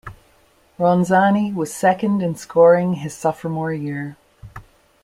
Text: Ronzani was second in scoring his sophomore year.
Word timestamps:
Ronzani 0.79 1.53
was 1.53 1.71
second 1.71 2.23
in 2.23 2.33
scoring 2.33 2.93
his 2.93 3.15
sophomore 3.15 3.71
year. 3.71 4.17